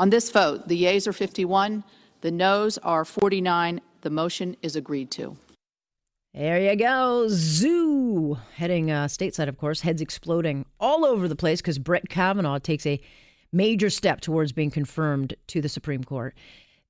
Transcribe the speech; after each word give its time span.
On 0.00 0.10
this 0.10 0.30
vote, 0.32 0.66
the 0.66 0.76
yeas 0.76 1.06
are 1.06 1.12
51, 1.12 1.84
the 2.20 2.32
noes 2.32 2.78
are 2.78 3.04
49. 3.04 3.80
The 4.00 4.10
motion 4.10 4.56
is 4.60 4.74
agreed 4.74 5.10
to. 5.12 5.36
There 6.34 6.58
you 6.58 6.74
go. 6.74 7.26
Zoo. 7.28 8.38
Heading 8.56 8.90
uh, 8.90 9.04
stateside, 9.04 9.48
of 9.48 9.56
course, 9.56 9.82
heads 9.82 10.02
exploding 10.02 10.66
all 10.80 11.04
over 11.04 11.28
the 11.28 11.36
place 11.36 11.60
because 11.60 11.78
Brett 11.78 12.08
Kavanaugh 12.08 12.58
takes 12.58 12.84
a 12.86 13.00
major 13.52 13.88
step 13.88 14.20
towards 14.20 14.50
being 14.50 14.72
confirmed 14.72 15.34
to 15.46 15.60
the 15.60 15.68
Supreme 15.68 16.02
Court. 16.02 16.34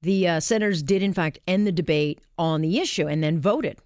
The 0.01 0.27
uh, 0.27 0.41
senators 0.41 0.83
did, 0.83 1.03
in 1.03 1.13
fact, 1.13 1.39
end 1.47 1.67
the 1.67 1.73
debate 1.73 2.23
on 2.39 2.63
the 2.63 2.79
issue 2.79 3.07
and 3.07 3.23
then 3.23 3.39
voted. 3.39 3.81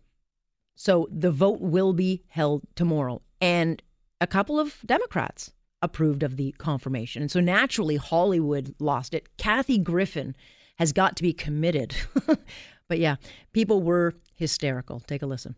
So 0.77 1.09
the 1.11 1.33
vote 1.33 1.61
will 1.61 1.93
be 1.93 2.23
held 2.29 2.63
tomorrow. 2.77 3.21
And 3.41 3.83
a 4.21 4.29
couple 4.29 4.61
of 4.61 4.77
Democrats 4.87 5.53
approved 5.83 6.23
of 6.23 6.37
the 6.37 6.53
confirmation. 6.59 7.23
And 7.23 7.31
so 7.31 7.41
naturally, 7.41 7.97
Hollywood 7.97 8.75
lost 8.79 9.15
it. 9.15 9.37
Kathy 9.37 9.79
Griffin 9.79 10.37
has 10.77 10.93
got 10.93 11.17
to 11.17 11.23
be 11.23 11.33
committed. 11.33 11.95
but 12.89 12.99
yeah, 12.99 13.17
people 13.53 13.83
were 13.83 14.15
hysterical. 14.35 15.01
Take 15.01 15.23
a 15.23 15.27
listen. 15.27 15.55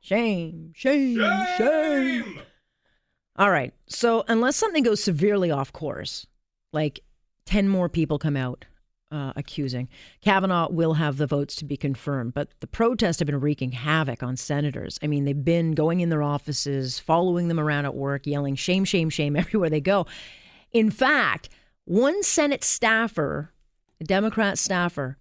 Shame, 0.00 0.72
shame, 0.74 1.18
shame, 1.18 1.46
shame. 1.56 2.40
All 3.36 3.50
right. 3.50 3.72
So, 3.88 4.22
unless 4.28 4.54
something 4.54 4.82
goes 4.82 5.02
severely 5.02 5.50
off 5.50 5.72
course, 5.72 6.26
like 6.74 7.00
10 7.46 7.70
more 7.70 7.88
people 7.88 8.18
come 8.18 8.36
out 8.36 8.66
uh, 9.14 9.32
accusing. 9.36 9.88
Kavanaugh 10.20 10.68
will 10.70 10.94
have 10.94 11.18
the 11.18 11.26
votes 11.26 11.54
to 11.56 11.64
be 11.64 11.76
confirmed, 11.76 12.34
but 12.34 12.48
the 12.58 12.66
protests 12.66 13.20
have 13.20 13.26
been 13.26 13.40
wreaking 13.40 13.70
havoc 13.70 14.24
on 14.24 14.36
senators. 14.36 14.98
I 15.02 15.06
mean, 15.06 15.24
they've 15.24 15.44
been 15.44 15.72
going 15.72 16.00
in 16.00 16.08
their 16.08 16.22
offices, 16.22 16.98
following 16.98 17.46
them 17.46 17.60
around 17.60 17.84
at 17.84 17.94
work, 17.94 18.26
yelling 18.26 18.56
shame, 18.56 18.84
shame, 18.84 19.10
shame 19.10 19.36
everywhere 19.36 19.70
they 19.70 19.80
go. 19.80 20.06
In 20.72 20.90
fact, 20.90 21.48
one 21.84 22.24
Senate 22.24 22.64
staffer, 22.64 23.52
a 24.00 24.04
Democrat 24.04 24.58
staffer, 24.58 25.16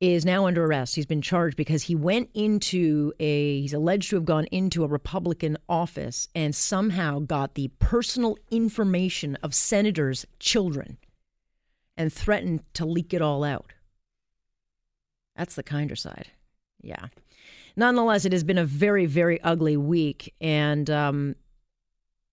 is 0.00 0.24
now 0.24 0.46
under 0.46 0.64
arrest. 0.64 0.94
He's 0.94 1.06
been 1.06 1.22
charged 1.22 1.56
because 1.56 1.84
he 1.84 1.94
went 1.94 2.30
into 2.32 3.12
a, 3.20 3.60
he's 3.60 3.74
alleged 3.74 4.10
to 4.10 4.16
have 4.16 4.24
gone 4.24 4.46
into 4.46 4.82
a 4.82 4.88
Republican 4.88 5.58
office 5.68 6.28
and 6.34 6.54
somehow 6.54 7.20
got 7.20 7.54
the 7.54 7.68
personal 7.78 8.36
information 8.50 9.36
of 9.42 9.54
senators' 9.54 10.26
children 10.38 10.96
and 11.96 12.12
threatened 12.12 12.62
to 12.74 12.84
leak 12.84 13.14
it 13.14 13.22
all 13.22 13.44
out. 13.44 13.72
That's 15.36 15.54
the 15.54 15.62
kinder 15.62 15.96
side. 15.96 16.28
Yeah. 16.80 17.06
Nonetheless, 17.76 18.24
it 18.24 18.32
has 18.32 18.44
been 18.44 18.58
a 18.58 18.64
very, 18.64 19.06
very 19.06 19.40
ugly 19.42 19.76
week, 19.76 20.32
and 20.40 20.88
um, 20.90 21.34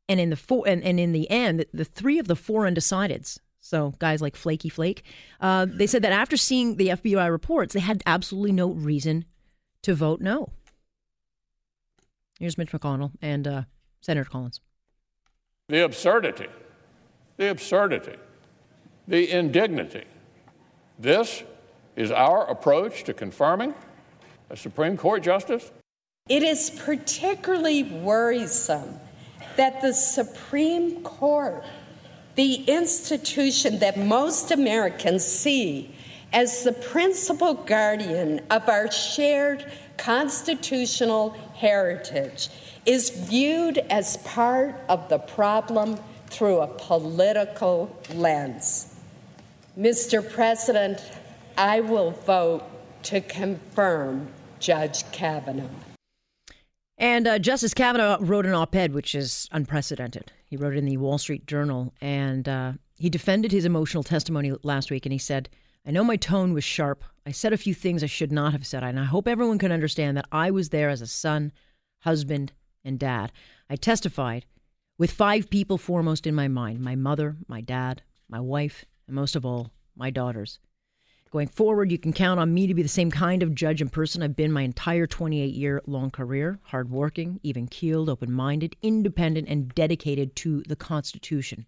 and 0.07 0.19
in 0.19 0.29
the 0.29 0.35
four 0.35 0.67
and, 0.67 0.83
and 0.83 0.99
in 0.99 1.13
the 1.13 1.29
end, 1.31 1.65
the 1.73 1.85
three 1.85 2.19
of 2.19 2.27
the 2.27 2.35
four 2.35 2.63
undecideds. 2.63 3.39
So 3.59 3.93
guys 3.99 4.21
like 4.21 4.35
Flaky 4.35 4.69
Flake, 4.69 5.03
uh, 5.39 5.67
they 5.69 5.87
said 5.87 6.03
that 6.03 6.11
after 6.11 6.35
seeing 6.35 6.77
the 6.77 6.89
FBI 6.89 7.29
reports, 7.29 7.73
they 7.73 7.79
had 7.79 8.01
absolutely 8.05 8.51
no 8.51 8.71
reason 8.71 9.25
to 9.83 9.93
vote 9.93 10.19
no. 10.19 10.49
Here's 12.39 12.57
Mitch 12.57 12.71
McConnell 12.71 13.11
and 13.21 13.47
uh, 13.47 13.61
Senator 14.01 14.27
Collins. 14.29 14.61
The 15.69 15.85
absurdity, 15.85 16.47
the 17.37 17.51
absurdity 17.51 18.17
the 19.07 19.31
indignity. 19.31 20.05
This 20.99 21.43
is 21.95 22.11
our 22.11 22.49
approach 22.49 23.03
to 23.05 23.13
confirming 23.13 23.73
a 24.49 24.57
Supreme 24.57 24.97
Court 24.97 25.23
justice? 25.23 25.71
It 26.29 26.43
is 26.43 26.69
particularly 26.69 27.83
worrisome 27.83 28.99
that 29.57 29.81
the 29.81 29.93
Supreme 29.93 31.01
Court, 31.03 31.63
the 32.35 32.63
institution 32.65 33.79
that 33.79 33.97
most 33.97 34.51
Americans 34.51 35.25
see 35.25 35.93
as 36.33 36.63
the 36.63 36.71
principal 36.71 37.53
guardian 37.53 38.39
of 38.49 38.69
our 38.69 38.89
shared 38.91 39.69
constitutional 39.97 41.31
heritage, 41.55 42.49
is 42.85 43.09
viewed 43.09 43.79
as 43.89 44.17
part 44.17 44.75
of 44.87 45.09
the 45.09 45.19
problem 45.19 45.97
through 46.27 46.59
a 46.59 46.67
political 46.67 47.95
lens. 48.13 48.90
Mr. 49.77 50.27
President, 50.33 51.01
I 51.57 51.79
will 51.79 52.11
vote 52.11 52.63
to 53.03 53.21
confirm 53.21 54.27
Judge 54.59 55.09
Kavanaugh. 55.11 55.69
And 56.97 57.25
uh, 57.25 57.39
Justice 57.39 57.73
Kavanaugh 57.73 58.17
wrote 58.19 58.45
an 58.45 58.53
op 58.53 58.75
ed, 58.75 58.93
which 58.93 59.15
is 59.15 59.47
unprecedented. 59.51 60.31
He 60.45 60.57
wrote 60.57 60.73
it 60.73 60.79
in 60.79 60.85
the 60.85 60.97
Wall 60.97 61.17
Street 61.17 61.47
Journal, 61.47 61.93
and 62.01 62.47
uh, 62.49 62.73
he 62.97 63.09
defended 63.09 63.51
his 63.51 63.65
emotional 63.65 64.03
testimony 64.03 64.53
last 64.61 64.91
week. 64.91 65.05
And 65.05 65.13
he 65.13 65.19
said, 65.19 65.49
I 65.87 65.91
know 65.91 66.03
my 66.03 66.17
tone 66.17 66.53
was 66.53 66.63
sharp. 66.65 67.03
I 67.25 67.31
said 67.31 67.53
a 67.53 67.57
few 67.57 67.73
things 67.73 68.03
I 68.03 68.07
should 68.07 68.31
not 68.31 68.51
have 68.51 68.67
said, 68.67 68.83
and 68.83 68.99
I 68.99 69.05
hope 69.05 69.27
everyone 69.27 69.57
can 69.57 69.71
understand 69.71 70.17
that 70.17 70.27
I 70.31 70.51
was 70.51 70.69
there 70.69 70.89
as 70.89 71.01
a 71.01 71.07
son, 71.07 71.53
husband, 72.01 72.51
and 72.83 72.99
dad. 72.99 73.31
I 73.69 73.77
testified 73.77 74.45
with 74.97 75.11
five 75.11 75.49
people 75.49 75.77
foremost 75.77 76.27
in 76.27 76.35
my 76.35 76.49
mind 76.49 76.81
my 76.81 76.95
mother, 76.95 77.37
my 77.47 77.61
dad, 77.61 78.03
my 78.27 78.39
wife, 78.39 78.85
and 79.11 79.15
most 79.17 79.35
of 79.35 79.45
all, 79.45 79.71
my 79.93 80.09
daughters. 80.09 80.57
Going 81.31 81.49
forward, 81.49 81.91
you 81.91 81.97
can 81.97 82.13
count 82.13 82.39
on 82.39 82.53
me 82.53 82.65
to 82.65 82.73
be 82.73 82.81
the 82.81 82.87
same 82.87 83.11
kind 83.11 83.43
of 83.43 83.53
judge 83.53 83.81
and 83.81 83.91
person 83.91 84.23
I've 84.23 84.37
been 84.37 84.53
my 84.53 84.61
entire 84.61 85.05
28 85.05 85.53
year 85.53 85.81
long 85.85 86.11
career 86.11 86.59
hardworking, 86.63 87.41
even 87.43 87.67
keeled, 87.67 88.09
open 88.09 88.31
minded, 88.31 88.77
independent, 88.81 89.49
and 89.49 89.75
dedicated 89.75 90.35
to 90.37 90.63
the 90.63 90.77
Constitution 90.77 91.65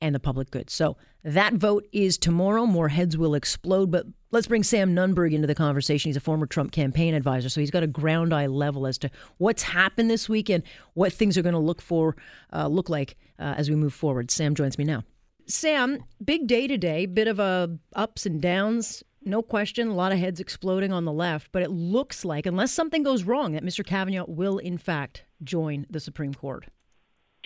and 0.00 0.14
the 0.14 0.20
public 0.20 0.50
good. 0.50 0.70
So 0.70 0.96
that 1.24 1.54
vote 1.54 1.86
is 1.92 2.16
tomorrow. 2.16 2.64
More 2.64 2.88
heads 2.88 3.18
will 3.18 3.34
explode. 3.34 3.90
But 3.90 4.06
let's 4.30 4.46
bring 4.46 4.62
Sam 4.62 4.94
Nunberg 4.94 5.34
into 5.34 5.46
the 5.46 5.54
conversation. 5.54 6.08
He's 6.08 6.16
a 6.16 6.20
former 6.20 6.46
Trump 6.46 6.72
campaign 6.72 7.12
advisor, 7.12 7.50
so 7.50 7.60
he's 7.60 7.70
got 7.70 7.82
a 7.82 7.86
ground 7.86 8.32
eye 8.32 8.46
level 8.46 8.86
as 8.86 8.96
to 8.98 9.10
what's 9.36 9.62
happened 9.62 10.10
this 10.10 10.26
week 10.26 10.48
and 10.48 10.62
what 10.94 11.12
things 11.12 11.36
are 11.36 11.42
going 11.42 11.52
to 11.54 11.58
look 11.58 11.82
for 11.82 12.16
uh, 12.50 12.66
look 12.66 12.88
like 12.88 13.16
uh, 13.38 13.54
as 13.58 13.68
we 13.68 13.76
move 13.76 13.92
forward. 13.92 14.30
Sam 14.30 14.54
joins 14.54 14.78
me 14.78 14.84
now. 14.84 15.02
Sam, 15.48 16.04
big 16.24 16.46
day 16.46 16.66
today, 16.66 17.06
bit 17.06 17.28
of 17.28 17.38
a 17.38 17.78
ups 17.94 18.26
and 18.26 18.40
downs, 18.40 19.04
no 19.24 19.42
question, 19.42 19.88
a 19.88 19.94
lot 19.94 20.12
of 20.12 20.18
heads 20.18 20.40
exploding 20.40 20.92
on 20.92 21.04
the 21.04 21.12
left, 21.12 21.50
but 21.52 21.62
it 21.62 21.70
looks 21.70 22.24
like, 22.24 22.46
unless 22.46 22.72
something 22.72 23.02
goes 23.02 23.24
wrong, 23.24 23.52
that 23.52 23.64
Mr. 23.64 23.84
Kavanaugh 23.84 24.24
will 24.26 24.58
in 24.58 24.78
fact 24.78 25.24
join 25.42 25.86
the 25.90 26.00
Supreme 26.00 26.34
Court. 26.34 26.66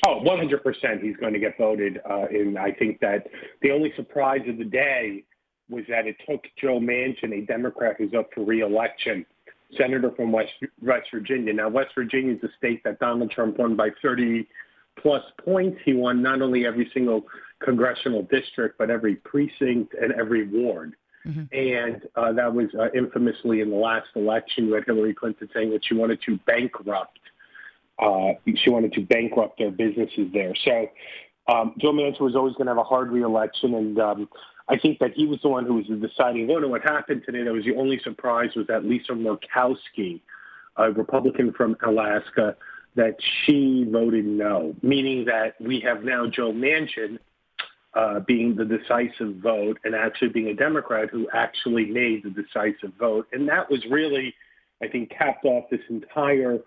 Oh, 0.07 0.21
100% 0.23 1.03
he's 1.03 1.17
going 1.17 1.35
to 1.35 1.39
get 1.39 1.59
voted. 1.59 2.01
Uh, 2.09 2.27
and 2.31 2.59
I 2.59 2.73
think 2.73 3.01
that 3.01 3.27
the 3.61 3.71
only 3.71 3.93
surprise 3.97 4.41
of 4.49 4.57
the 4.57 4.65
day 4.65 5.25
was 5.69 5.85
that 5.89 6.07
it 6.07 6.17
took 6.29 6.45
Joe 6.61 6.81
Manchin, 6.81 7.33
a 7.35 7.45
Democrat 7.45 7.97
who's 7.99 8.15
up 8.15 8.31
for 8.35 8.45
reelection, 8.45 9.27
senator 9.77 10.11
from 10.17 10.33
West, 10.33 10.53
West 10.83 11.09
Virginia. 11.13 11.53
Now, 11.53 11.69
West 11.69 11.91
Virginia 11.95 12.35
is 12.35 12.43
a 12.43 12.49
state 12.57 12.83
that 12.85 12.99
Donald 12.99 13.31
Trump 13.31 13.59
won 13.59 13.77
by 13.77 13.91
30 14.03 14.49
plus 15.01 15.23
points. 15.45 15.79
He 15.85 15.93
won 15.93 16.23
not 16.23 16.41
only 16.41 16.67
every 16.67 16.91
single 16.93 17.27
congressional 17.61 18.23
district, 18.23 18.79
but 18.79 18.91
every 18.91 19.17
precinct 19.17 19.95
and 19.95 20.13
every 20.13 20.47
ward. 20.47 20.95
Mm-hmm. 21.27 21.45
And 21.53 22.03
uh, 22.17 22.33
that 22.33 22.55
was 22.55 22.69
uh, 22.79 22.91
infamously 22.97 23.61
in 23.61 23.71
the 23.71 23.77
last 23.77 24.09
election. 24.17 24.67
You 24.67 24.75
had 24.75 24.85
Hillary 24.85 25.15
Clinton 25.15 25.49
saying 25.53 25.71
that 25.71 25.85
she 25.85 25.95
wanted 25.95 26.21
to 26.23 26.39
bankrupt. 26.47 27.19
Uh, 27.99 28.33
she 28.57 28.71
wanted 28.71 28.95
to 28.95 29.03
bankrupt 29.03 29.59
their 29.59 29.71
businesses 29.71 30.29
there. 30.33 30.55
So 30.65 30.89
um, 31.49 31.75
Joe 31.79 31.93
Manchin 31.93 32.21
was 32.21 32.35
always 32.35 32.55
going 32.55 32.67
to 32.67 32.71
have 32.71 32.79
a 32.79 32.85
hard 32.85 33.11
reelection, 33.11 33.75
and 33.75 33.99
um, 34.01 34.29
I 34.69 34.79
think 34.79 34.99
that 35.01 35.13
he 35.15 35.27
was 35.27 35.41
the 35.43 35.49
one 35.49 35.67
who 35.67 35.75
was 35.75 35.87
the 35.89 35.97
deciding 35.97 36.47
vote. 36.47 36.63
And 36.63 36.71
what 36.71 36.83
happened 36.83 37.23
today 37.27 37.43
that 37.43 37.53
was 37.53 37.65
the 37.65 37.77
only 37.77 37.99
surprise 38.03 38.51
was 38.57 38.67
that 38.69 38.85
Lisa 38.85 39.13
Murkowski, 39.13 40.21
a 40.77 40.91
Republican 40.93 41.53
from 41.53 41.77
Alaska, 41.87 42.57
that 42.95 43.17
she 43.21 43.85
voted 43.91 44.25
no, 44.25 44.75
meaning 44.83 45.27
that 45.27 45.61
we 45.61 45.81
have 45.81 46.05
now 46.05 46.27
Joe 46.27 46.53
Manchin 46.53 47.19
uh, 47.95 48.21
being 48.21 48.55
the 48.55 48.65
decisive 48.65 49.37
vote 49.37 49.79
and 49.85 49.95
actually 49.95 50.29
being 50.29 50.49
a 50.49 50.55
Democrat 50.55 51.11
who 51.11 51.29
actually 51.33 51.87
made 51.87 52.23
the 52.23 52.31
decisive 52.31 52.93
vote. 52.99 53.27
And 53.33 53.49
that 53.49 53.71
was 53.71 53.85
really, 53.91 54.35
I 54.83 54.89
think, 54.89 55.11
capped 55.11 55.45
off 55.45 55.65
this 55.71 55.81
entire 55.89 56.59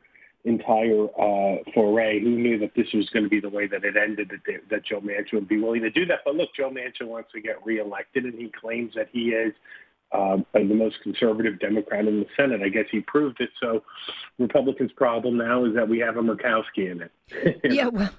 entire 0.46 1.06
uh, 1.06 1.64
foray. 1.74 2.20
Who 2.20 2.32
knew 2.32 2.60
that 2.60 2.72
this 2.76 2.88
was 2.94 3.10
going 3.12 3.24
to 3.24 3.30
be 3.30 3.40
the 3.40 3.50
way 3.50 3.68
that 3.68 3.86
it 3.86 3.96
ended, 3.96 4.30
that, 4.32 4.42
they, 4.46 4.58
that 4.70 4.86
Joe 4.86 5.00
Manchin 5.00 5.34
would 5.34 5.48
be 5.48 5.60
willing 5.60 5.82
to 5.84 5.90
do 5.90 6.06
that. 6.08 6.20
But 6.26 6.36
look, 6.36 6.50
Joe 6.56 6.70
Manchin 6.70 7.08
wants 7.08 7.32
to 7.32 7.42
get 7.42 7.66
reelected, 7.66 8.26
and 8.26 8.34
he 8.34 8.52
claims 8.60 8.94
that 8.96 9.08
he 9.14 9.30
is 9.30 9.54
um, 10.12 10.46
the 10.54 10.64
most 10.64 10.98
conservative 11.02 11.60
Democrat 11.60 12.06
in 12.06 12.20
the 12.20 12.28
Senate. 12.36 12.62
I 12.62 12.70
guess 12.70 12.86
he 12.92 13.00
proved 13.00 13.40
it. 13.40 13.50
So 13.62 13.84
Republicans' 14.38 14.92
problem 14.92 15.38
now 15.38 15.66
is 15.66 15.74
that 15.76 15.88
we 15.88 16.00
have 16.00 16.18
a 16.18 16.22
Murkowski 16.22 16.92
in 16.92 17.02
it. 17.02 17.62
yeah, 17.64 17.88
well, 17.88 18.12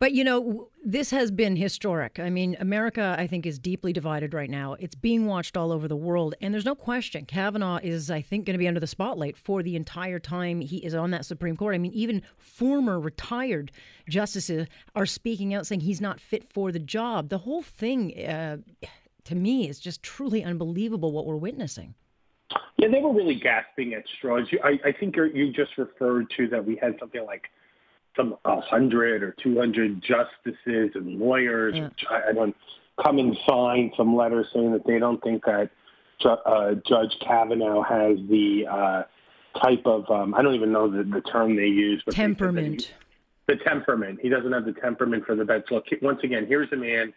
But 0.00 0.12
you 0.12 0.22
know, 0.24 0.68
this 0.84 1.10
has 1.10 1.30
been 1.30 1.56
historic. 1.56 2.18
I 2.20 2.30
mean, 2.30 2.56
America, 2.60 3.16
I 3.18 3.26
think, 3.26 3.46
is 3.46 3.58
deeply 3.58 3.92
divided 3.92 4.32
right 4.32 4.48
now. 4.50 4.74
It's 4.74 4.94
being 4.94 5.26
watched 5.26 5.56
all 5.56 5.72
over 5.72 5.88
the 5.88 5.96
world, 5.96 6.34
and 6.40 6.54
there's 6.54 6.64
no 6.64 6.74
question 6.74 7.26
Kavanaugh 7.26 7.78
is, 7.82 8.10
I 8.10 8.20
think, 8.20 8.46
going 8.46 8.54
to 8.54 8.58
be 8.58 8.68
under 8.68 8.80
the 8.80 8.86
spotlight 8.86 9.36
for 9.36 9.62
the 9.62 9.76
entire 9.76 10.18
time 10.18 10.60
he 10.60 10.78
is 10.78 10.94
on 10.94 11.10
that 11.10 11.24
Supreme 11.24 11.56
Court. 11.56 11.74
I 11.74 11.78
mean, 11.78 11.92
even 11.92 12.22
former 12.36 13.00
retired 13.00 13.72
justices 14.08 14.68
are 14.94 15.06
speaking 15.06 15.52
out 15.54 15.66
saying 15.66 15.80
he's 15.80 16.00
not 16.00 16.20
fit 16.20 16.44
for 16.44 16.70
the 16.70 16.78
job. 16.78 17.28
The 17.28 17.38
whole 17.38 17.62
thing, 17.62 18.24
uh, 18.24 18.58
to 19.24 19.34
me, 19.34 19.68
is 19.68 19.80
just 19.80 20.02
truly 20.02 20.44
unbelievable 20.44 21.12
what 21.12 21.26
we're 21.26 21.36
witnessing. 21.36 21.94
Yeah, 22.78 22.88
they 22.88 23.00
were 23.00 23.12
really 23.12 23.34
gasping 23.34 23.92
at 23.94 24.04
straws. 24.16 24.46
I, 24.62 24.78
I 24.84 24.92
think 24.92 25.16
you 25.16 25.52
just 25.52 25.76
referred 25.76 26.30
to 26.36 26.46
that 26.48 26.64
we 26.64 26.76
had 26.76 26.96
something 27.00 27.24
like 27.26 27.48
some 28.18 28.36
100 28.42 29.22
or 29.22 29.34
200 29.42 30.02
justices 30.02 30.90
and 30.94 31.18
lawyers 31.18 31.74
yeah. 31.76 31.88
I 32.10 32.32
don't 32.32 32.54
come 33.02 33.18
and 33.18 33.36
sign 33.48 33.92
some 33.96 34.16
letters 34.16 34.46
saying 34.52 34.72
that 34.72 34.86
they 34.86 34.98
don't 34.98 35.22
think 35.22 35.44
that 35.44 35.70
uh, 36.24 36.74
Judge 36.86 37.16
Kavanaugh 37.24 37.82
has 37.82 38.18
the 38.28 38.66
uh, 38.70 39.02
type 39.62 39.86
of 39.86 40.10
um, 40.10 40.34
I 40.34 40.42
don't 40.42 40.54
even 40.54 40.72
know 40.72 40.90
the, 40.90 41.04
the 41.04 41.20
term 41.20 41.56
they 41.56 41.66
use, 41.66 42.02
but 42.04 42.14
temperament. 42.14 42.82
He, 42.82 42.88
the 43.46 43.56
temperament. 43.64 44.18
He 44.20 44.28
doesn't 44.28 44.52
have 44.52 44.64
the 44.64 44.72
temperament 44.72 45.24
for 45.24 45.34
the 45.34 45.44
bench. 45.44 45.66
Look, 45.70 45.86
once 46.02 46.20
again, 46.22 46.46
here's 46.46 46.70
a 46.72 46.76
man 46.76 47.14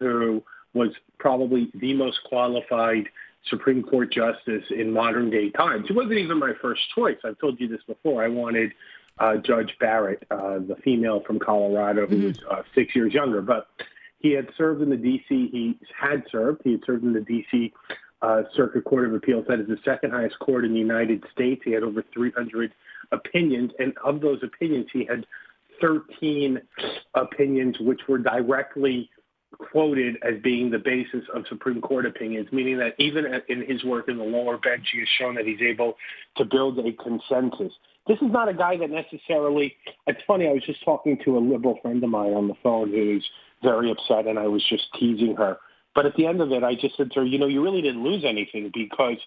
who 0.00 0.42
was 0.74 0.90
probably 1.18 1.70
the 1.74 1.94
most 1.94 2.20
qualified 2.24 3.08
Supreme 3.46 3.82
Court 3.82 4.12
justice 4.12 4.64
in 4.70 4.92
modern 4.92 5.30
day 5.30 5.50
times. 5.50 5.86
He 5.88 5.94
wasn't 5.94 6.18
even 6.18 6.38
my 6.38 6.52
first 6.60 6.82
choice. 6.94 7.16
I've 7.24 7.38
told 7.38 7.60
you 7.60 7.68
this 7.68 7.82
before. 7.86 8.22
I 8.22 8.28
wanted 8.28 8.72
uh, 9.18 9.36
Judge 9.36 9.74
Barrett, 9.80 10.24
uh, 10.30 10.58
the 10.58 10.76
female 10.84 11.22
from 11.26 11.38
Colorado 11.38 12.06
who 12.06 12.16
mm-hmm. 12.16 12.26
was 12.26 12.38
uh, 12.50 12.62
six 12.74 12.94
years 12.94 13.12
younger. 13.12 13.40
But 13.40 13.68
he 14.18 14.32
had 14.32 14.48
served 14.56 14.82
in 14.82 14.90
the 14.90 14.96
D.C. 14.96 15.48
He 15.50 15.78
had 15.98 16.24
served. 16.30 16.62
He 16.64 16.72
had 16.72 16.80
served 16.84 17.04
in 17.04 17.12
the 17.12 17.20
D.C. 17.20 17.72
Uh, 18.20 18.42
Circuit 18.54 18.84
Court 18.84 19.06
of 19.06 19.14
Appeals. 19.14 19.46
That 19.48 19.60
is 19.60 19.68
the 19.68 19.78
second 19.84 20.10
highest 20.10 20.38
court 20.40 20.64
in 20.64 20.72
the 20.72 20.78
United 20.78 21.24
States. 21.32 21.62
He 21.64 21.72
had 21.72 21.82
over 21.82 22.04
300 22.12 22.72
opinions, 23.12 23.70
and 23.78 23.94
of 24.04 24.20
those 24.20 24.42
opinions, 24.42 24.86
he 24.92 25.04
had 25.04 25.24
13 25.80 26.60
opinions 27.14 27.76
which 27.80 28.00
were 28.08 28.18
directly 28.18 29.08
quoted 29.58 30.16
as 30.22 30.40
being 30.42 30.70
the 30.70 30.78
basis 30.78 31.24
of 31.34 31.44
Supreme 31.48 31.80
Court 31.80 32.06
opinions, 32.06 32.48
meaning 32.52 32.78
that 32.78 32.94
even 32.98 33.26
in 33.48 33.64
his 33.66 33.84
work 33.84 34.08
in 34.08 34.16
the 34.16 34.24
lower 34.24 34.56
bench, 34.56 34.88
he 34.92 35.00
has 35.00 35.08
shown 35.18 35.34
that 35.34 35.46
he's 35.46 35.60
able 35.60 35.96
to 36.36 36.44
build 36.44 36.78
a 36.78 36.92
consensus. 36.92 37.72
This 38.06 38.18
is 38.18 38.30
not 38.30 38.48
a 38.48 38.54
guy 38.54 38.76
that 38.78 38.90
necessarily. 38.90 39.76
It's 40.06 40.20
funny. 40.26 40.48
I 40.48 40.52
was 40.52 40.62
just 40.64 40.82
talking 40.84 41.18
to 41.24 41.36
a 41.36 41.40
liberal 41.40 41.78
friend 41.82 42.02
of 42.02 42.10
mine 42.10 42.32
on 42.32 42.48
the 42.48 42.54
phone 42.62 42.90
who's 42.90 43.28
very 43.62 43.90
upset, 43.90 44.26
and 44.26 44.38
I 44.38 44.46
was 44.46 44.64
just 44.68 44.84
teasing 44.98 45.34
her. 45.36 45.58
But 45.94 46.06
at 46.06 46.14
the 46.16 46.26
end 46.26 46.40
of 46.40 46.52
it, 46.52 46.62
I 46.62 46.74
just 46.74 46.96
said 46.96 47.10
to 47.12 47.20
her, 47.20 47.26
"You 47.26 47.38
know, 47.38 47.46
you 47.46 47.62
really 47.62 47.82
didn't 47.82 48.04
lose 48.04 48.24
anything 48.24 48.70
because 48.72 49.18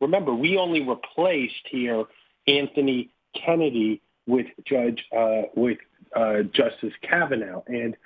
remember, 0.00 0.34
we 0.34 0.58
only 0.58 0.82
replaced 0.82 1.66
here 1.70 2.04
Anthony 2.48 3.10
Kennedy 3.34 4.02
with 4.26 4.46
Judge 4.64 5.04
uh, 5.16 5.42
with 5.54 5.78
uh, 6.14 6.42
Justice 6.52 6.92
Kavanaugh, 7.02 7.62
and." 7.68 7.96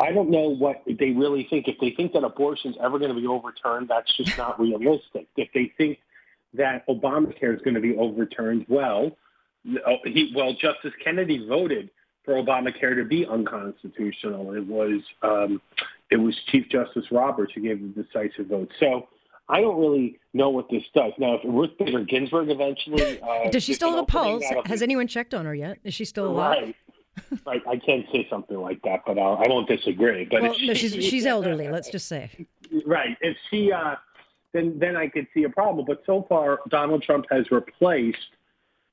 I 0.00 0.12
don't 0.12 0.30
know 0.30 0.48
what 0.48 0.82
they 0.86 1.10
really 1.10 1.46
think. 1.50 1.68
If 1.68 1.76
they 1.80 1.90
think 1.90 2.12
that 2.14 2.24
abortion 2.24 2.70
is 2.72 2.76
ever 2.82 2.98
going 2.98 3.14
to 3.14 3.20
be 3.20 3.26
overturned, 3.26 3.88
that's 3.88 4.14
just 4.16 4.36
not 4.38 4.58
realistic. 4.58 5.26
If 5.36 5.48
they 5.52 5.72
think 5.76 5.98
that 6.54 6.86
Obamacare 6.86 7.54
is 7.54 7.60
going 7.62 7.74
to 7.74 7.80
be 7.80 7.96
overturned, 7.96 8.66
well, 8.68 9.16
he, 10.04 10.32
well, 10.34 10.52
Justice 10.54 10.92
Kennedy 11.04 11.46
voted 11.46 11.90
for 12.24 12.34
Obamacare 12.34 12.96
to 12.96 13.04
be 13.04 13.26
unconstitutional. 13.26 14.54
It 14.54 14.66
was 14.66 15.02
um, 15.22 15.60
it 16.10 16.16
was 16.16 16.34
Chief 16.50 16.68
Justice 16.70 17.04
Roberts 17.10 17.52
who 17.54 17.62
gave 17.62 17.80
the 17.80 18.02
decisive 18.02 18.46
vote. 18.46 18.70
So 18.78 19.08
I 19.48 19.60
don't 19.60 19.78
really 19.78 20.18
know 20.32 20.50
what 20.50 20.70
this 20.70 20.82
does. 20.94 21.12
Now, 21.18 21.34
if 21.34 21.40
Ruth 21.44 21.76
Bader 21.78 22.04
Ginsburg 22.04 22.48
eventually 22.50 23.20
uh, 23.20 23.50
does 23.50 23.64
she 23.64 23.74
still 23.74 23.90
have 23.90 23.98
a 23.98 24.06
pulse? 24.06 24.44
Has 24.66 24.82
anyone 24.82 25.06
checked 25.06 25.34
on 25.34 25.44
her 25.44 25.54
yet? 25.54 25.78
Is 25.84 25.94
she 25.94 26.04
still 26.04 26.28
alive? 26.28 26.62
Right. 26.62 26.76
Right. 27.46 27.62
I 27.66 27.76
can't 27.76 28.06
say 28.12 28.26
something 28.30 28.56
like 28.56 28.82
that, 28.82 29.00
but 29.06 29.18
I'll, 29.18 29.36
I 29.36 29.48
will 29.48 29.60
not 29.60 29.68
disagree. 29.68 30.24
But 30.24 30.42
well, 30.42 30.54
she, 30.54 30.66
no, 30.66 30.74
she's 30.74 30.92
she's 30.94 31.26
elderly. 31.26 31.68
Let's 31.68 31.90
just 31.90 32.08
say. 32.08 32.30
Right. 32.86 33.16
If 33.20 33.36
she, 33.50 33.72
uh, 33.72 33.96
then 34.52 34.78
then 34.78 34.96
I 34.96 35.08
could 35.08 35.26
see 35.34 35.44
a 35.44 35.50
problem. 35.50 35.86
But 35.86 36.02
so 36.06 36.26
far, 36.28 36.60
Donald 36.68 37.02
Trump 37.02 37.26
has 37.30 37.50
replaced 37.50 38.18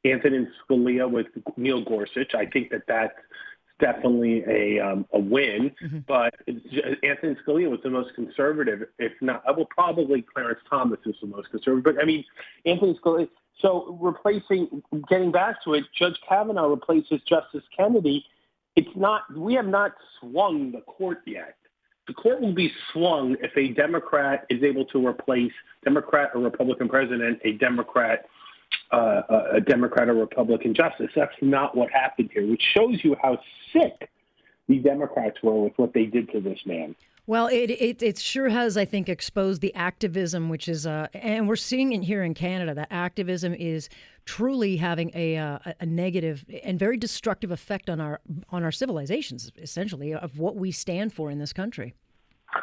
Antonin 0.06 0.52
Scalia 0.70 1.10
with 1.10 1.28
Neil 1.58 1.84
Gorsuch. 1.84 2.34
I 2.36 2.46
think 2.46 2.70
that 2.72 2.84
that's 2.88 3.16
definitely 3.80 4.44
a 4.48 4.80
um, 4.80 5.06
a 5.14 5.20
win. 5.20 5.72
Mm-hmm. 5.84 6.00
But 6.08 6.36
Antonin 6.48 7.38
Scalia 7.46 7.70
was 7.70 7.80
the 7.84 7.90
most 7.90 8.14
conservative, 8.16 8.88
if 9.00 9.14
not, 9.22 9.44
well, 9.46 9.68
probably 9.70 10.22
Clarence 10.22 10.60
Thomas 10.70 11.00
is 11.06 11.16
the 11.22 11.28
most 11.28 11.50
conservative. 11.50 11.84
But 11.84 12.02
I 12.02 12.06
mean, 12.06 12.24
Antonin 12.66 12.98
Scalia. 13.04 13.30
So 13.62 13.98
replacing, 14.00 14.82
getting 15.10 15.34
back 15.34 15.62
to 15.66 15.74
it, 15.74 15.84
Judge 15.98 16.18
Kavanaugh 16.28 16.68
replaces 16.68 17.20
Justice 17.28 17.64
Kennedy. 17.76 18.26
It's 18.76 18.96
not. 18.96 19.24
We 19.36 19.56
have 19.56 19.68
not 19.68 19.94
swung 20.20 20.72
the 20.72 20.82
court 20.82 21.20
yet. 21.26 21.56
The 22.08 22.14
court 22.14 22.42
will 22.42 22.54
be 22.54 22.72
swung 22.92 23.36
if 23.42 23.56
a 23.56 23.68
Democrat 23.74 24.46
is 24.50 24.64
able 24.64 24.86
to 24.86 25.06
replace 25.06 25.52
Democrat 25.84 26.32
or 26.34 26.42
Republican 26.42 26.90
president, 26.90 27.40
a 27.44 27.52
Democrat 27.54 28.26
uh, 28.92 29.22
a 29.54 29.62
Democrat 29.62 30.10
or 30.10 30.16
Republican 30.16 30.74
justice. 30.74 31.12
That's 31.16 31.36
not 31.42 31.76
what 31.76 31.92
happened 31.92 32.32
here, 32.34 32.48
which 32.48 32.64
shows 32.76 33.04
you 33.04 33.16
how 33.22 33.40
sick 33.74 34.10
the 34.68 34.80
Democrats 34.80 35.38
were 35.44 35.64
with 35.64 35.74
what 35.78 35.94
they 35.94 36.06
did 36.06 36.32
to 36.32 36.40
this 36.40 36.60
man. 36.66 36.96
Well, 37.28 37.46
it, 37.46 37.70
it, 37.70 38.02
it 38.02 38.18
sure 38.18 38.50
has, 38.50 38.76
I 38.76 38.86
think, 38.86 39.08
exposed 39.08 39.62
the 39.62 39.74
activism, 39.76 40.50
which 40.50 40.68
is, 40.68 40.88
uh, 40.88 41.08
and 41.14 41.48
we're 41.48 41.58
seeing 41.58 41.94
it 41.94 42.02
here 42.02 42.24
in 42.24 42.34
Canada. 42.34 42.74
That 42.74 42.88
activism 42.90 43.54
is 43.54 43.88
truly 44.26 44.78
having 44.78 45.12
a, 45.14 45.38
uh, 45.38 45.60
a 45.80 45.86
negative 45.86 46.44
and 46.64 46.80
very 46.80 46.98
destructive 46.98 47.52
effect 47.52 47.88
on 47.88 48.02
our 48.02 48.20
on 48.50 48.64
our 48.64 48.72
civilizations, 48.72 49.52
essentially, 49.58 50.12
of 50.12 50.40
what 50.40 50.56
we 50.56 50.72
stand 50.72 51.14
for 51.14 51.30
in 51.30 51.38
this 51.38 51.54
country. 51.54 51.94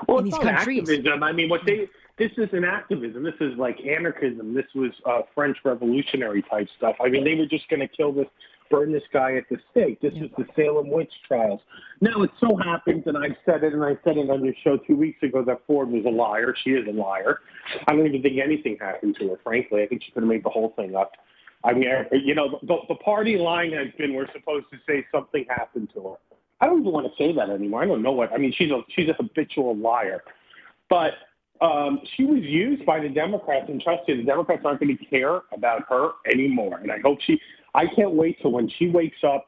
Well, 0.09 0.19
in 0.19 0.27
it's 0.27 0.37
these 0.37 0.45
not 0.45 0.57
countries. 0.57 0.81
activism. 0.81 1.23
I 1.23 1.31
mean, 1.31 1.49
what 1.49 1.61
they 1.65 1.89
this 2.19 2.31
is 2.39 2.49
an 2.53 2.65
activism. 2.65 3.23
This 3.23 3.35
is 3.41 3.57
like 3.59 3.79
anarchism. 3.85 4.55
This 4.55 4.67
was 4.75 4.91
uh, 5.05 5.23
French 5.35 5.59
revolutionary 5.65 6.43
type 6.43 6.69
stuff. 6.77 6.97
I 7.01 7.09
mean, 7.09 7.25
they 7.25 7.35
were 7.35 7.47
just 7.47 7.69
going 7.69 7.81
to 7.81 7.89
kill 7.89 8.13
this, 8.13 8.27
burn 8.71 8.91
this 8.93 9.03
guy 9.13 9.37
at 9.37 9.45
the 9.51 9.59
stake. 9.71 10.01
This 10.01 10.13
yeah. 10.15 10.25
is 10.25 10.31
the 10.39 10.47
Salem 10.57 10.91
witch 10.91 11.13
trials. 11.29 11.61
Now, 12.01 12.23
it 12.23 12.31
so 12.41 12.57
happens, 12.57 13.05
and 13.07 13.19
I've 13.19 13.37
said 13.45 13.65
it, 13.65 13.75
and 13.75 13.85
I 13.85 13.99
said 14.03 14.17
it 14.17 14.31
on 14.31 14.45
your 14.45 14.55
show 14.65 14.79
two 14.79 14.97
weeks 14.97 15.23
ago, 15.23 15.45
that 15.45 15.61
Ford 15.67 15.91
was 15.91 16.05
a 16.07 16.11
liar. 16.11 16.55
She 16.65 16.71
is 16.71 16.89
a 16.89 16.93
liar. 16.93 17.41
I 17.87 17.93
don't 17.93 18.07
even 18.07 18.23
think 18.23 18.39
anything 18.43 18.79
happened 18.81 19.17
to 19.21 19.29
her, 19.31 19.37
frankly. 19.45 19.83
I 19.83 19.87
think 19.87 20.03
she 20.03 20.11
could 20.13 20.23
have 20.23 20.31
made 20.31 20.45
the 20.45 20.51
whole 20.51 20.73
thing 20.75 20.97
up. 20.97 21.13
I 21.65 21.75
mean, 21.75 21.89
you 22.13 22.35
know, 22.35 22.61
the, 22.63 22.77
the 22.89 22.95
party 22.95 23.37
line 23.37 23.73
has 23.73 23.89
been 23.99 24.15
we're 24.15 24.31
supposed 24.33 24.67
to 24.73 24.79
say 24.87 25.05
something 25.13 25.45
happened 25.49 25.91
to 25.95 26.01
her. 26.01 26.15
I 26.61 26.67
don't 26.67 26.81
even 26.81 26.93
want 26.93 27.07
to 27.07 27.13
say 27.23 27.33
that 27.33 27.51
anymore. 27.51 27.83
I 27.83 27.87
don't 27.87 28.03
know 28.03 28.13
what. 28.13 28.33
I 28.33 28.39
mean, 28.39 28.55
she's 28.57 28.71
a 28.71 28.81
she's 28.89 29.09
a 29.09 29.15
habitual 29.15 29.77
liar. 29.77 30.23
But 30.89 31.15
um, 31.61 32.01
she 32.17 32.25
was 32.25 32.43
used 32.43 32.85
by 32.85 33.01
the 33.01 33.09
Democrats, 33.09 33.67
and 33.69 33.81
trust 33.81 34.09
me, 34.09 34.17
the 34.17 34.23
Democrats 34.23 34.63
aren't 34.65 34.81
going 34.81 34.97
to 34.97 35.05
care 35.07 35.41
about 35.53 35.85
her 35.89 36.11
anymore. 36.31 36.79
And 36.79 36.93
I 36.93 36.99
hope 37.01 37.19
she. 37.21 37.41
I 37.75 37.87
can't 37.87 38.13
wait 38.13 38.41
till 38.41 38.53
when 38.53 38.71
she 38.79 38.89
wakes 38.89 39.19
up 39.23 39.47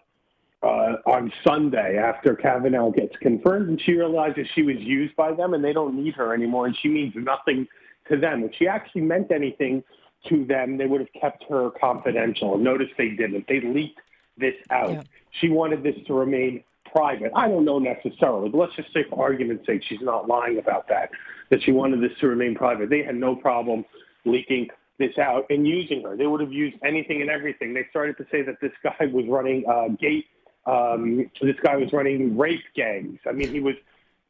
uh, 0.62 0.96
on 1.06 1.32
Sunday 1.46 1.96
after 1.98 2.34
Kavanaugh 2.34 2.90
gets 2.90 3.16
confirmed, 3.20 3.68
and 3.68 3.80
she 3.80 3.92
realizes 3.92 4.46
she 4.54 4.62
was 4.62 4.76
used 4.78 5.16
by 5.16 5.32
them, 5.32 5.54
and 5.54 5.64
they 5.64 5.72
don't 5.72 5.94
need 5.94 6.14
her 6.14 6.34
anymore, 6.34 6.66
and 6.66 6.76
she 6.82 6.88
means 6.88 7.14
nothing 7.16 7.66
to 8.10 8.16
them. 8.16 8.42
If 8.42 8.52
she 8.58 8.66
actually 8.66 9.02
meant 9.02 9.30
anything 9.30 9.82
to 10.28 10.44
them, 10.44 10.76
they 10.76 10.86
would 10.86 11.00
have 11.00 11.12
kept 11.20 11.44
her 11.48 11.70
confidential. 11.80 12.58
Notice 12.58 12.88
they 12.98 13.10
didn't. 13.10 13.46
They 13.48 13.60
leaked 13.60 14.00
this 14.36 14.54
out. 14.70 14.90
Yeah. 14.90 15.02
She 15.40 15.48
wanted 15.48 15.82
this 15.82 15.94
to 16.06 16.14
remain 16.14 16.64
private. 16.92 17.32
I 17.34 17.48
don't 17.48 17.64
know 17.64 17.78
necessarily, 17.78 18.48
but 18.48 18.58
let's 18.58 18.76
just 18.76 18.92
say 18.92 19.04
for 19.08 19.22
argument's 19.22 19.66
sake, 19.66 19.82
she's 19.88 20.00
not 20.00 20.28
lying 20.28 20.58
about 20.58 20.88
that, 20.88 21.10
that 21.50 21.62
she 21.62 21.72
wanted 21.72 22.02
this 22.02 22.16
to 22.20 22.28
remain 22.28 22.54
private. 22.54 22.90
They 22.90 23.02
had 23.02 23.16
no 23.16 23.36
problem 23.36 23.84
leaking 24.24 24.68
this 24.98 25.16
out 25.18 25.46
and 25.50 25.66
using 25.66 26.02
her. 26.02 26.16
They 26.16 26.26
would 26.26 26.40
have 26.40 26.52
used 26.52 26.76
anything 26.84 27.20
and 27.20 27.30
everything. 27.30 27.72
They 27.72 27.86
started 27.90 28.16
to 28.18 28.26
say 28.30 28.42
that 28.42 28.60
this 28.60 28.72
guy 28.82 29.06
was 29.06 29.26
running 29.28 29.64
uh, 29.68 29.88
gate, 30.00 30.26
um, 30.66 31.30
this 31.40 31.56
guy 31.62 31.76
was 31.76 31.92
running 31.92 32.36
rape 32.36 32.64
gangs. 32.74 33.18
I 33.26 33.32
mean, 33.32 33.50
he 33.50 33.60
was, 33.60 33.74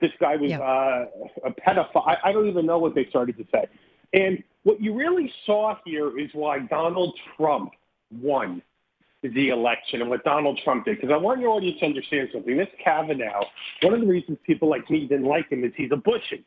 this 0.00 0.12
guy 0.20 0.36
was 0.36 0.50
yeah. 0.50 0.60
uh, 0.60 1.06
a 1.44 1.50
pedophile. 1.50 2.06
I, 2.06 2.16
I 2.28 2.32
don't 2.32 2.46
even 2.46 2.66
know 2.66 2.78
what 2.78 2.94
they 2.94 3.06
started 3.06 3.36
to 3.38 3.46
say. 3.52 3.66
And 4.12 4.42
what 4.62 4.80
you 4.80 4.94
really 4.94 5.32
saw 5.44 5.76
here 5.84 6.16
is 6.18 6.30
why 6.32 6.60
Donald 6.60 7.18
Trump 7.36 7.72
won 8.10 8.62
the 9.34 9.48
election 9.50 10.00
and 10.00 10.10
what 10.10 10.24
Donald 10.24 10.60
Trump 10.62 10.84
did. 10.84 10.96
Because 11.00 11.12
I 11.12 11.16
want 11.16 11.40
your 11.40 11.50
audience 11.50 11.78
to 11.80 11.86
understand 11.86 12.28
something. 12.32 12.56
This 12.56 12.68
Kavanaugh, 12.82 13.44
one 13.82 13.94
of 13.94 14.00
the 14.00 14.06
reasons 14.06 14.38
people 14.44 14.68
like 14.68 14.88
me 14.90 15.06
didn't 15.06 15.26
like 15.26 15.50
him 15.50 15.64
is 15.64 15.72
he's 15.76 15.90
a 15.92 15.96
Bushy. 15.96 16.44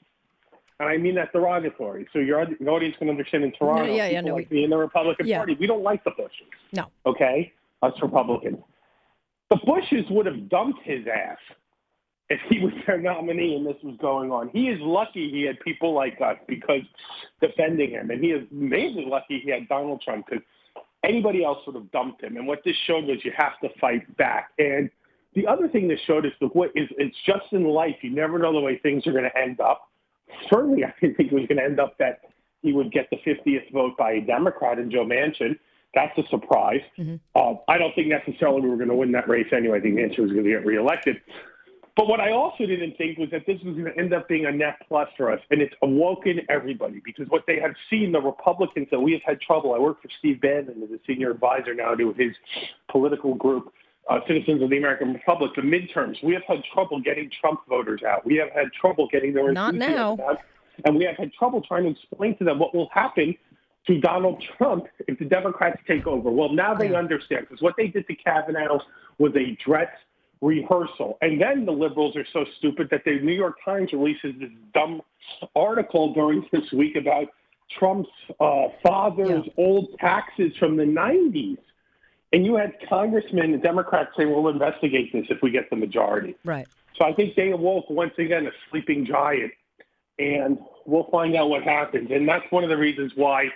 And 0.80 0.90
I 0.90 0.98
mean 0.98 1.16
that 1.16 1.32
derogatory. 1.32 2.08
So 2.12 2.20
your, 2.20 2.46
your 2.60 2.70
audience 2.72 2.96
can 2.98 3.10
understand 3.10 3.44
in 3.44 3.52
Toronto, 3.52 3.86
no, 3.86 3.94
yeah, 3.94 4.10
yeah, 4.10 4.22
no, 4.22 4.34
like 4.34 4.50
we, 4.50 4.58
me 4.58 4.64
in 4.64 4.70
the 4.72 4.78
Republican 4.78 5.28
yeah. 5.28 5.38
Party, 5.38 5.56
we 5.60 5.68
don't 5.68 5.84
like 5.84 6.04
the 6.04 6.12
Bushes. 6.12 6.48
No. 6.74 6.88
Okay? 7.06 7.54
Us 7.84 7.94
Republicans. 8.02 8.58
The 9.50 9.58
Bushes 9.66 10.06
would 10.10 10.26
have 10.26 10.50
dumped 10.50 10.82
his 10.84 11.06
ass 11.08 11.38
if 12.32 12.40
he 12.50 12.60
was 12.60 12.72
their 12.88 12.98
nominee 12.98 13.56
and 13.56 13.66
this 13.66 13.76
was 13.84 13.96
going 14.00 14.32
on. 14.32 14.50
He 14.54 14.70
is 14.70 14.80
lucky 14.80 15.30
he 15.30 15.44
had 15.44 15.60
people 15.60 15.94
like 15.94 16.20
us 16.22 16.38
because 16.48 16.82
defending 17.42 17.92
him, 17.92 18.10
and 18.10 18.24
he 18.24 18.32
is 18.32 18.48
mainly 18.50 19.06
lucky 19.06 19.42
he 19.44 19.52
had 19.52 19.68
Donald 19.68 20.02
Trump 20.02 20.28
because 20.30 20.44
anybody 21.04 21.44
else 21.44 21.60
would 21.66 21.76
have 21.76 21.92
dumped 21.92 22.24
him. 22.24 22.38
And 22.38 22.48
what 22.48 22.60
this 22.64 22.76
showed 22.86 23.06
was 23.06 23.18
you 23.24 23.32
have 23.38 23.60
to 23.62 23.70
fight 23.80 24.16
back. 24.18 24.52
And 24.60 24.90
the 25.34 25.48
other 25.48 25.68
thing 25.68 25.88
this 25.88 26.00
showed 26.06 26.26
is 26.26 26.34
the 26.40 26.48
what 26.48 26.72
is 26.76 26.90
it's 26.98 27.16
just 27.26 27.52
in 27.52 27.64
life. 27.64 27.96
You 28.02 28.12
never 28.12 28.38
know 28.38 28.54
the 28.54 28.60
way 28.60 28.78
things 28.78 29.08
are 29.08 29.12
going 29.12 29.30
to 29.30 29.38
end 29.38 29.60
up. 29.60 29.90
Certainly, 30.50 30.84
I 30.84 30.94
didn't 31.02 31.18
think 31.18 31.32
it 31.32 31.36
was 31.36 31.48
going 31.48 31.58
to 31.58 31.64
end 31.64 31.80
up 31.80 31.98
that 32.00 32.22
he 32.62 32.74
would 32.74 32.92
get 32.92 33.10
the 33.10 33.18
50th 33.18 33.72
vote 33.72 33.98
by 33.98 34.14
a 34.14 34.22
Democrat 34.22 34.78
in 34.78 34.92
Joe 34.92 35.06
Manchin. 35.06 35.58
That's 35.94 36.18
a 36.18 36.24
surprise. 36.30 36.82
Mm-hmm. 36.98 37.16
Uh, 37.36 37.56
I 37.68 37.78
don't 37.78 37.94
think 37.96 38.08
necessarily 38.08 38.62
we 38.62 38.70
were 38.70 38.78
going 38.78 38.90
to 38.90 38.96
win 38.96 39.12
that 39.14 39.28
race 39.28 39.48
anyway. 39.52 39.80
I 39.80 39.82
think 39.82 39.96
Manchin 39.96 40.20
was 40.20 40.32
going 40.32 40.46
to 40.46 40.50
get 40.50 40.66
reelected. 40.66 41.22
But 41.96 42.08
what 42.08 42.22
I 42.22 42.32
also 42.32 42.66
didn't 42.66 42.98
think 42.98 43.18
was 43.18 43.30
that 43.32 43.46
this 43.46 43.60
was 43.64 43.76
going 43.76 43.86
to 43.86 43.98
end 43.98 44.14
up 44.14 44.28
being 44.28 44.46
a 44.46 44.52
net 44.52 44.78
plus 44.88 45.10
for 45.18 45.32
us, 45.32 45.40
and 45.52 45.62
it's 45.62 45.74
awoken 45.82 46.40
everybody 46.50 47.02
because 47.04 47.28
what 47.30 47.44
they 47.48 47.60
have 47.60 47.74
seen, 47.90 48.14
the 48.14 48.22
Republicans 48.22 48.88
that 48.92 49.00
we 49.00 49.12
have 49.12 49.22
had 49.26 49.42
trouble. 49.42 49.74
I 49.74 49.80
work 49.80 50.02
for 50.02 50.08
Steve 50.20 50.40
Bannon 50.40 50.82
as 50.84 50.90
a 50.92 51.00
senior 51.06 51.32
advisor 51.32 51.74
now 51.74 51.94
to 51.96 52.14
his 52.14 52.34
political 52.90 53.36
group, 53.36 53.74
uh, 54.10 54.20
Citizens 54.26 54.64
of 54.64 54.70
the 54.70 54.78
American 54.78 55.14
Republic. 55.14 55.52
The 55.56 55.64
midterms, 55.64 56.24
we 56.24 56.34
have 56.34 56.44
had 56.48 56.64
trouble 56.74 57.02
getting 57.02 57.30
Trump 57.42 57.60
voters 57.68 58.04
out. 58.04 58.26
We 58.26 58.36
have 58.38 58.50
had 58.52 58.72
trouble 58.72 59.10
getting 59.12 59.34
their 59.34 59.52
not 59.52 59.76
now, 59.76 60.18
out, 60.28 60.40
and 60.86 60.96
we 60.96 61.04
have 61.04 61.18
had 61.18 61.34
trouble 61.34 61.62
trying 61.62 61.84
to 61.84 61.90
explain 61.90 62.38
to 62.38 62.46
them 62.46 62.58
what 62.58 62.74
will 62.74 62.90
happen 62.94 63.36
to 63.88 64.00
Donald 64.00 64.42
Trump 64.58 64.86
if 65.08 65.20
the 65.20 65.26
Democrats 65.26 65.82
take 65.88 66.08
over. 66.08 66.30
Well, 66.30 66.54
now 66.54 66.74
they 66.74 66.96
understand 66.96 67.48
because 67.50 67.62
what 67.62 67.76
they 67.78 67.88
did 67.88 68.08
to 68.08 68.16
Kavanaugh 68.16 68.80
was 69.18 69.34
a 69.36 69.58
dress 69.64 69.90
rehearsal. 70.42 71.18
And 71.22 71.40
then 71.40 71.66
the 71.66 71.72
liberals 71.72 72.16
are 72.16 72.26
so 72.34 72.46
stupid 72.58 72.90
that 72.92 73.04
the 73.06 73.20
New 73.20 73.34
York 73.34 73.58
Times 73.64 73.94
releases 73.94 74.34
this 74.40 74.50
dumb 74.74 75.02
article 75.56 76.14
during 76.14 76.46
this 76.52 76.72
week 76.72 76.96
about 76.96 77.28
Trump's 77.78 78.10
uh, 78.40 78.68
father's 78.84 79.46
yeah. 79.46 79.54
old 79.58 79.98
taxes 80.00 80.52
from 80.58 80.76
the 80.76 80.84
90s. 80.84 81.58
And 82.34 82.46
you 82.46 82.56
had 82.56 82.74
congressmen 82.90 83.54
and 83.54 83.62
Democrats 83.62 84.12
say, 84.18 84.26
we'll 84.26 84.48
investigate 84.48 85.14
this 85.14 85.26
if 85.30 85.42
we 85.42 85.52
get 85.52 85.70
the 85.70 85.76
majority. 85.76 86.36
Right. 86.44 86.68
So 86.98 87.06
I 87.06 87.14
think 87.14 87.36
they 87.36 87.52
awoke 87.52 87.90
once 87.90 88.14
again 88.18 88.48
a 88.48 88.52
sleeping 88.70 89.06
giant. 89.06 89.52
And 90.18 90.60
we'll 90.86 91.10
find 91.10 91.36
out 91.36 91.50
what 91.50 91.64
happens. 91.64 92.10
And 92.12 92.28
that's 92.28 92.46
one 92.52 92.64
of 92.64 92.70
the 92.70 92.78
reasons 92.78 93.14
why, 93.16 93.50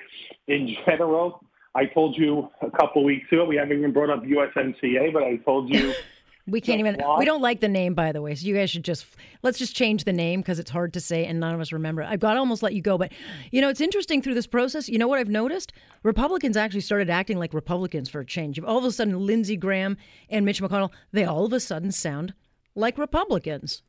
in 0.48 0.76
general, 0.86 1.44
I 1.74 1.86
told 1.86 2.18
you 2.18 2.50
a 2.62 2.72
couple 2.72 3.04
weeks 3.04 3.32
ago, 3.32 3.46
we 3.46 3.58
haven't 3.58 3.78
even 3.78 3.92
brought 3.92 4.10
up 4.10 4.24
USMCA, 4.24 5.14
but 5.14 5.24
I 5.24 5.38
told 5.38 5.74
you 5.74 5.94
We 6.48 6.62
can't 6.62 6.80
even. 6.80 7.02
We 7.18 7.26
don't 7.26 7.42
like 7.42 7.60
the 7.60 7.68
name, 7.68 7.96
by 7.96 8.12
the 8.12 8.22
way. 8.22 8.36
So 8.36 8.46
you 8.46 8.56
guys 8.56 8.70
should 8.70 8.84
just 8.84 9.06
let's 9.42 9.58
just 9.58 9.76
change 9.76 10.04
the 10.04 10.14
name 10.14 10.42
because 10.42 10.60
it's 10.60 10.70
hard 10.70 10.94
to 10.94 11.00
say 11.00 11.26
and 11.26 11.40
none 11.40 11.56
of 11.56 11.60
us 11.60 11.72
remember 11.72 12.04
it. 12.04 12.08
I've 12.08 12.20
got 12.20 12.34
to 12.34 12.40
almost 12.40 12.62
let 12.62 12.76
you 12.76 12.82
go, 12.82 13.00
but 13.00 13.12
you 13.52 13.62
know 13.62 13.70
it's 13.70 13.82
interesting 13.82 14.22
through 14.22 14.36
this 14.36 14.46
process. 14.46 14.88
You 14.88 15.00
know 15.00 15.08
what 15.08 15.18
I've 15.18 15.30
noticed? 15.30 15.74
Republicans 16.04 16.56
actually 16.56 16.82
started 16.82 17.10
acting 17.10 17.40
like 17.40 17.54
Republicans 17.54 18.10
for 18.10 18.20
a 18.20 18.26
change. 18.26 18.60
All 18.60 18.78
of 18.78 18.84
a 18.84 18.92
sudden, 18.92 19.26
Lindsey 19.26 19.58
Graham 19.58 19.98
and 20.30 20.46
Mitch 20.46 20.62
McConnell, 20.62 20.92
they 21.12 21.26
all 21.26 21.46
of 21.46 21.54
a 21.54 21.60
sudden 21.60 21.92
sound 21.92 22.36
like 22.76 23.00
Republicans. 23.00 23.82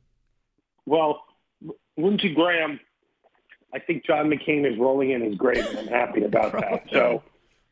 Well, 0.86 1.24
Lindsey 1.98 2.32
Graham, 2.32 2.80
I 3.74 3.80
think 3.80 4.06
John 4.06 4.30
McCain 4.30 4.70
is 4.70 4.78
rolling 4.78 5.10
in 5.10 5.20
his 5.20 5.34
grave, 5.34 5.66
and 5.66 5.78
I'm 5.78 5.88
happy 5.88 6.24
about 6.24 6.52
that. 6.60 6.84
So. 6.90 7.22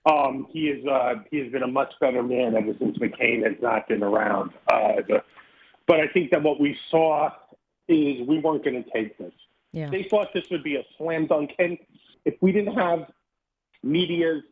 Um, 0.06 0.46
he 0.50 0.68
is 0.68 0.86
uh, 0.86 1.14
he 1.30 1.38
has 1.38 1.50
been 1.50 1.62
a 1.62 1.68
much 1.68 1.92
better 2.00 2.22
man 2.22 2.54
ever 2.54 2.74
since 2.78 2.98
McCain 2.98 3.42
has 3.44 3.56
not 3.62 3.88
been 3.88 4.02
around. 4.02 4.50
Uh, 4.70 4.96
the, 5.08 5.22
but 5.86 6.00
I 6.00 6.08
think 6.08 6.30
that 6.30 6.42
what 6.42 6.60
we 6.60 6.76
saw 6.90 7.30
is 7.88 8.26
we 8.26 8.38
weren't 8.38 8.64
going 8.64 8.82
to 8.82 8.90
take 8.90 9.16
this. 9.18 9.32
Yeah. 9.72 9.90
They 9.90 10.06
thought 10.10 10.28
this 10.34 10.44
would 10.50 10.62
be 10.62 10.76
a 10.76 10.82
slam 10.98 11.26
dunk, 11.26 11.50
and 11.58 11.78
if 12.24 12.34
we 12.40 12.52
didn't 12.52 12.74
have 12.74 13.10
media, 13.82 14.42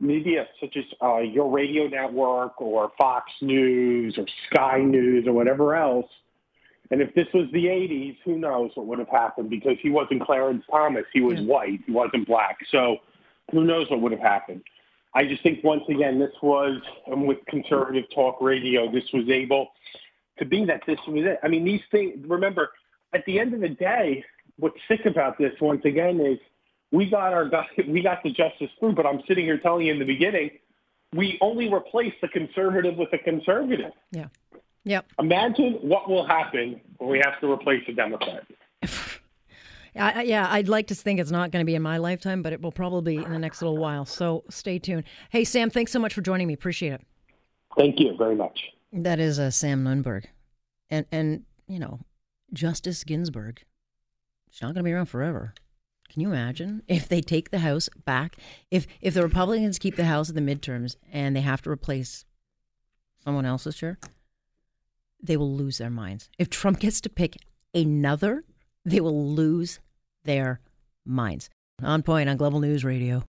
media 0.00 0.46
such 0.60 0.76
as 0.76 0.84
uh, 1.02 1.18
your 1.18 1.50
radio 1.50 1.88
network 1.88 2.60
or 2.60 2.92
Fox 2.96 3.30
News 3.42 4.16
or 4.16 4.26
Sky 4.50 4.78
News 4.78 5.26
or 5.26 5.32
whatever 5.32 5.74
else, 5.74 6.10
and 6.90 7.00
if 7.00 7.14
this 7.14 7.26
was 7.34 7.46
the 7.52 7.64
80s, 7.64 8.16
who 8.24 8.38
knows 8.38 8.70
what 8.74 8.86
would 8.86 8.98
have 9.00 9.08
happened 9.08 9.50
because 9.50 9.76
he 9.82 9.90
wasn't 9.90 10.22
Clarence 10.22 10.64
Thomas. 10.70 11.04
He 11.12 11.20
was 11.20 11.40
yeah. 11.40 11.46
white. 11.46 11.80
He 11.84 11.92
wasn't 11.92 12.26
black. 12.26 12.58
So 12.70 12.98
who 13.50 13.64
knows 13.64 13.90
what 13.90 14.00
would 14.00 14.12
have 14.12 14.20
happened. 14.20 14.62
I 15.16 15.24
just 15.24 15.42
think 15.42 15.64
once 15.64 15.82
again, 15.88 16.18
this 16.18 16.34
was 16.42 16.78
um, 17.10 17.24
with 17.26 17.38
conservative 17.48 18.04
talk 18.14 18.36
radio, 18.42 18.92
this 18.92 19.04
was 19.14 19.30
able 19.30 19.68
to 20.38 20.44
be 20.44 20.66
that 20.66 20.82
this 20.86 20.98
was 21.08 21.24
it. 21.24 21.38
I 21.42 21.48
mean, 21.48 21.64
these 21.64 21.80
things, 21.90 22.22
remember, 22.28 22.68
at 23.14 23.24
the 23.24 23.40
end 23.40 23.54
of 23.54 23.60
the 23.60 23.70
day, 23.70 24.22
what's 24.58 24.76
sick 24.88 25.06
about 25.06 25.38
this 25.38 25.54
once 25.58 25.82
again 25.86 26.20
is 26.20 26.38
we 26.92 27.08
got 27.08 27.32
our 27.32 27.50
we 27.88 28.02
got 28.02 28.22
the 28.24 28.30
justice 28.30 28.68
through, 28.78 28.92
but 28.92 29.06
I'm 29.06 29.22
sitting 29.26 29.46
here 29.46 29.56
telling 29.56 29.86
you 29.86 29.94
in 29.94 29.98
the 29.98 30.04
beginning, 30.04 30.50
we 31.14 31.38
only 31.40 31.72
replaced 31.72 32.20
the 32.20 32.28
conservative 32.28 32.98
with 32.98 33.10
a 33.14 33.18
conservative. 33.18 33.92
Yeah. 34.12 34.26
Yep. 34.84 35.06
Imagine 35.18 35.78
what 35.80 36.10
will 36.10 36.26
happen 36.26 36.78
when 36.98 37.10
we 37.10 37.22
have 37.24 37.40
to 37.40 37.50
replace 37.50 37.82
a 37.88 37.92
Democrat. 37.92 38.44
I, 39.98 40.22
yeah, 40.22 40.46
I'd 40.50 40.68
like 40.68 40.88
to 40.88 40.94
think 40.94 41.20
it's 41.20 41.30
not 41.30 41.50
going 41.50 41.62
to 41.62 41.66
be 41.66 41.74
in 41.74 41.82
my 41.82 41.98
lifetime, 41.98 42.42
but 42.42 42.52
it 42.52 42.60
will 42.60 42.72
probably 42.72 43.16
be 43.16 43.24
in 43.24 43.32
the 43.32 43.38
next 43.38 43.62
little 43.62 43.78
while. 43.78 44.04
So 44.04 44.44
stay 44.50 44.78
tuned. 44.78 45.04
Hey, 45.30 45.44
Sam, 45.44 45.70
thanks 45.70 45.92
so 45.92 45.98
much 45.98 46.14
for 46.14 46.22
joining 46.22 46.46
me. 46.46 46.54
Appreciate 46.54 46.92
it. 46.92 47.00
Thank 47.76 48.00
you 48.00 48.14
very 48.16 48.34
much. 48.34 48.60
That 48.92 49.18
is 49.18 49.38
uh, 49.38 49.50
Sam 49.50 49.84
Nunberg. 49.84 50.24
And, 50.90 51.06
and, 51.10 51.44
you 51.66 51.78
know, 51.78 52.00
Justice 52.52 53.04
Ginsburg, 53.04 53.62
she's 54.50 54.62
not 54.62 54.68
going 54.68 54.84
to 54.84 54.88
be 54.88 54.92
around 54.92 55.06
forever. 55.06 55.54
Can 56.08 56.22
you 56.22 56.28
imagine 56.28 56.82
if 56.86 57.08
they 57.08 57.20
take 57.20 57.50
the 57.50 57.58
House 57.58 57.88
back? 58.04 58.36
If 58.70 58.86
if 59.00 59.14
the 59.14 59.22
Republicans 59.22 59.78
keep 59.78 59.96
the 59.96 60.04
House 60.04 60.28
at 60.28 60.36
the 60.36 60.40
midterms 60.40 60.96
and 61.12 61.34
they 61.34 61.40
have 61.40 61.62
to 61.62 61.70
replace 61.70 62.24
someone 63.24 63.44
else's 63.44 63.76
chair, 63.76 63.98
they 65.20 65.36
will 65.36 65.52
lose 65.52 65.78
their 65.78 65.90
minds. 65.90 66.30
If 66.38 66.48
Trump 66.48 66.78
gets 66.78 67.00
to 67.02 67.08
pick 67.08 67.36
another, 67.74 68.44
they 68.84 69.00
will 69.00 69.32
lose 69.32 69.80
their 70.26 70.60
minds. 71.04 71.48
On 71.82 72.02
point 72.02 72.28
on 72.28 72.36
Global 72.36 72.60
News 72.60 72.84
Radio. 72.84 73.22